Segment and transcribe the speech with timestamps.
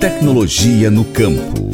[0.00, 1.70] tecnologia no campo.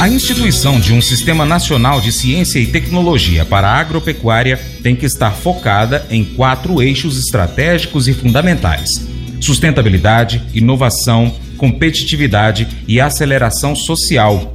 [0.00, 5.06] A instituição de um Sistema Nacional de Ciência e Tecnologia para a Agropecuária tem que
[5.06, 9.06] estar focada em quatro eixos estratégicos e fundamentais:
[9.40, 14.52] sustentabilidade, inovação, competitividade e aceleração social.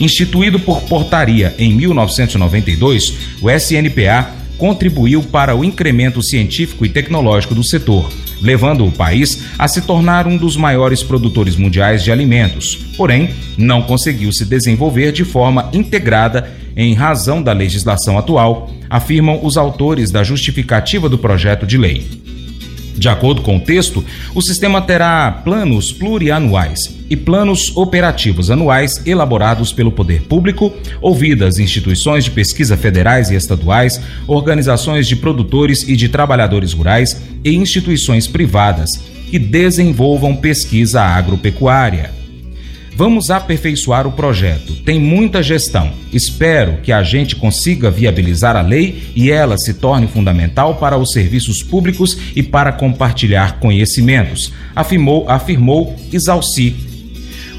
[0.00, 7.64] Instituído por portaria em 1992, o SNPA contribuiu para o incremento científico e tecnológico do
[7.64, 8.08] setor,
[8.40, 12.76] levando o país a se tornar um dos maiores produtores mundiais de alimentos.
[12.96, 19.56] Porém, não conseguiu se desenvolver de forma integrada em razão da legislação atual, afirmam os
[19.56, 22.27] autores da justificativa do projeto de lei.
[22.98, 24.04] De acordo com o texto,
[24.34, 32.24] o sistema terá planos plurianuais e planos operativos anuais elaborados pelo poder público, ouvidas instituições
[32.24, 38.90] de pesquisa federais e estaduais, organizações de produtores e de trabalhadores rurais e instituições privadas
[39.30, 42.17] que desenvolvam pesquisa agropecuária.
[42.98, 44.74] Vamos aperfeiçoar o projeto.
[44.82, 45.92] Tem muita gestão.
[46.12, 51.12] Espero que a gente consiga viabilizar a lei e ela se torne fundamental para os
[51.12, 56.88] serviços públicos e para compartilhar conhecimentos, afirmou, afirmou Isalci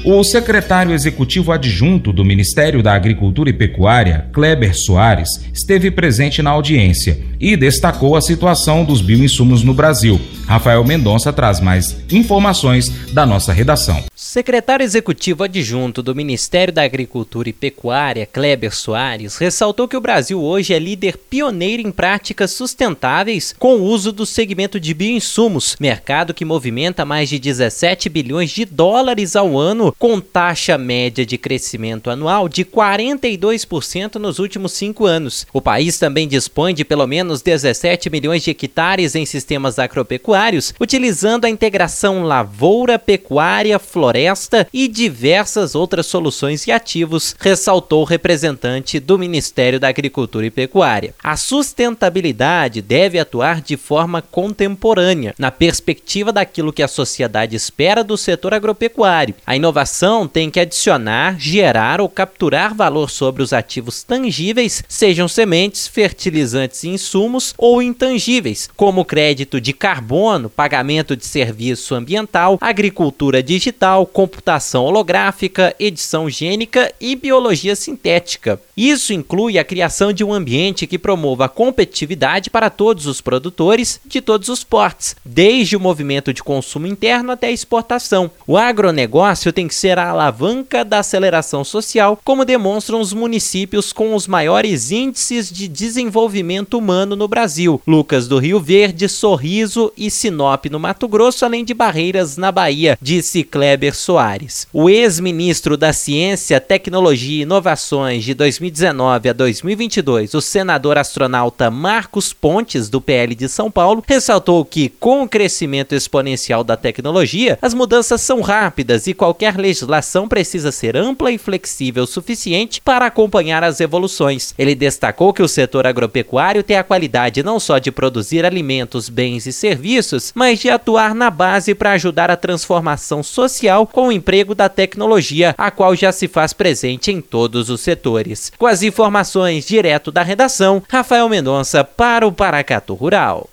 [0.02, 6.50] o secretário executivo adjunto do Ministério da Agricultura e Pecuária, Kleber Soares, esteve presente na
[6.50, 10.18] audiência e destacou a situação dos bioinsumos no Brasil.
[10.46, 14.09] Rafael Mendonça traz mais informações da nossa redação.
[14.30, 20.40] Secretário Executivo Adjunto do Ministério da Agricultura e Pecuária, Kleber Soares, ressaltou que o Brasil
[20.40, 26.32] hoje é líder pioneiro em práticas sustentáveis com o uso do segmento de bioinsumos, mercado
[26.32, 32.08] que movimenta mais de 17 bilhões de dólares ao ano, com taxa média de crescimento
[32.08, 35.44] anual de 42% nos últimos cinco anos.
[35.52, 41.46] O país também dispõe de pelo menos 17 milhões de hectares em sistemas agropecuários, utilizando
[41.46, 43.76] a integração lavoura, pecuária,
[44.20, 50.50] floresta e diversas outras soluções e ativos, ressaltou o representante do Ministério da Agricultura e
[50.50, 51.14] Pecuária.
[51.22, 58.16] A sustentabilidade deve atuar de forma contemporânea, na perspectiva daquilo que a sociedade espera do
[58.16, 59.34] setor agropecuário.
[59.46, 65.86] A inovação tem que adicionar, gerar ou capturar valor sobre os ativos tangíveis, sejam sementes,
[65.86, 74.09] fertilizantes e insumos, ou intangíveis, como crédito de carbono, pagamento de serviço ambiental, agricultura digital,
[74.12, 78.60] computação holográfica, edição gênica e biologia sintética.
[78.76, 84.00] Isso inclui a criação de um ambiente que promova a competitividade para todos os produtores
[84.06, 88.30] de todos os portes, desde o movimento de consumo interno até a exportação.
[88.46, 94.14] O agronegócio tem que ser a alavanca da aceleração social, como demonstram os municípios com
[94.14, 100.66] os maiores índices de desenvolvimento humano no Brasil: Lucas do Rio Verde, Sorriso e Sinop
[100.66, 104.66] no Mato Grosso, além de Barreiras na Bahia, disse Kleber Soares.
[104.72, 112.32] O ex-ministro da Ciência, Tecnologia e Inovações de 2019 a 2022, o senador astronauta Marcos
[112.32, 117.74] Pontes, do PL de São Paulo, ressaltou que, com o crescimento exponencial da tecnologia, as
[117.74, 123.62] mudanças são rápidas e qualquer legislação precisa ser ampla e flexível o suficiente para acompanhar
[123.62, 124.54] as evoluções.
[124.58, 129.46] Ele destacou que o setor agropecuário tem a qualidade não só de produzir alimentos, bens
[129.46, 134.54] e serviços, mas de atuar na base para ajudar a transformação social com o emprego
[134.54, 138.52] da tecnologia, a qual já se faz presente em todos os setores.
[138.58, 143.48] Com as informações direto da redação, Rafael Mendonça para o Paracato Rural.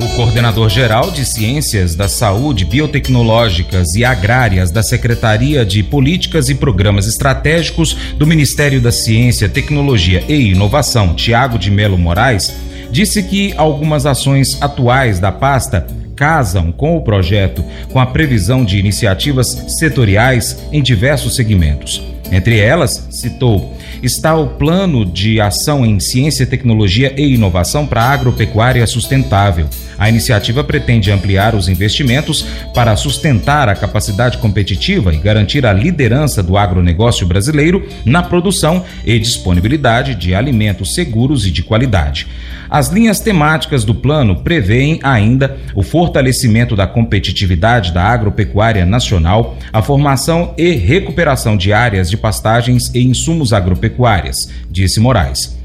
[0.00, 7.06] O coordenador-geral de Ciências da Saúde, Biotecnológicas e Agrárias da Secretaria de Políticas e Programas
[7.06, 12.54] Estratégicos do Ministério da Ciência, Tecnologia e Inovação, Tiago de Melo Moraes,
[12.90, 15.86] disse que algumas ações atuais da pasta
[16.18, 19.46] casam com o projeto, com a previsão de iniciativas
[19.78, 22.02] setoriais em diversos segmentos.
[22.30, 28.10] Entre elas, citou, está o Plano de Ação em Ciência, Tecnologia e Inovação para a
[28.10, 29.66] Agropecuária Sustentável.
[29.98, 36.40] A iniciativa pretende ampliar os investimentos para sustentar a capacidade competitiva e garantir a liderança
[36.40, 42.28] do agronegócio brasileiro na produção e disponibilidade de alimentos seguros e de qualidade.
[42.70, 49.80] As linhas temáticas do plano prevêem ainda o fortalecimento da competitividade da agropecuária nacional, a
[49.80, 54.36] formação e recuperação de áreas de pastagens e insumos agropecuárias,
[54.70, 55.56] disse Moraes.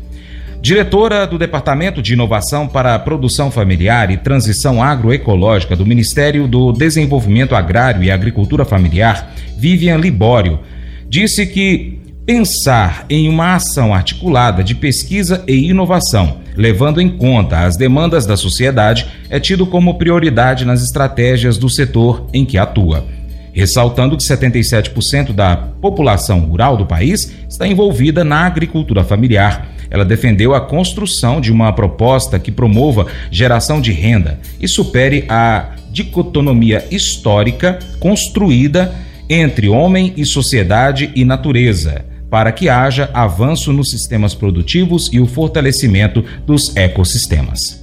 [0.64, 6.72] Diretora do Departamento de Inovação para a Produção Familiar e Transição Agroecológica do Ministério do
[6.72, 10.62] Desenvolvimento Agrário e Agricultura Familiar, Vivian Libório,
[11.10, 17.76] disse que pensar em uma ação articulada de pesquisa e inovação, levando em conta as
[17.76, 23.06] demandas da sociedade, é tido como prioridade nas estratégias do setor em que atua
[23.54, 29.70] ressaltando que 77% da população rural do país está envolvida na agricultura familiar.
[29.90, 35.76] Ela defendeu a construção de uma proposta que promova geração de renda e supere a
[35.92, 38.94] dicotomia histórica construída
[39.30, 45.28] entre homem e sociedade e natureza, para que haja avanço nos sistemas produtivos e o
[45.28, 47.83] fortalecimento dos ecossistemas.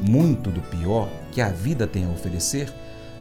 [0.00, 2.72] muito do pior que a vida tem a oferecer,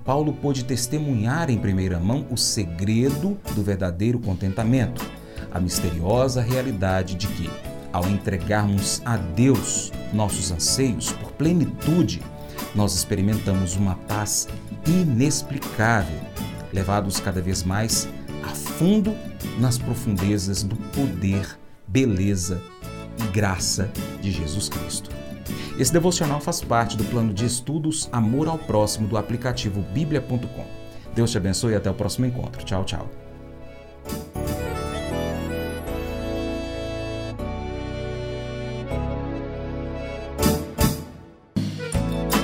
[0.04, 5.06] Paulo pôde testemunhar em primeira mão o segredo do verdadeiro contentamento,
[5.52, 7.50] a misteriosa realidade de que
[7.92, 12.22] ao entregarmos a Deus nossos anseios por plenitude,
[12.76, 14.48] nós experimentamos uma paz
[14.88, 16.20] inexplicável,
[16.74, 18.10] levados cada vez mais
[18.44, 19.16] a fundo
[19.60, 21.48] nas profundezas do poder,
[21.88, 22.60] beleza
[23.20, 23.92] e graça
[24.22, 25.23] de Jesus Cristo.
[25.78, 30.66] Esse devocional faz parte do plano de estudos Amor ao Próximo do aplicativo bíblia.com.
[31.16, 32.64] Deus te abençoe e até o próximo encontro.
[32.64, 33.10] Tchau, tchau.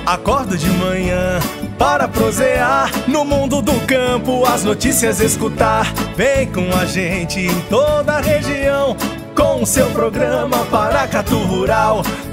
[0.06, 1.38] Acordo de manhã
[1.78, 5.86] para prosear no mundo do campo, as notícias escutar.
[6.16, 8.96] Vem com a gente em toda a região
[9.36, 12.02] com o seu programa Paracatu Rural.